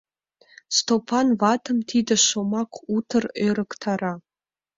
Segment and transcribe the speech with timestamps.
[0.77, 4.13] Стопан ватым тиде шомак утыр ӧрыктара.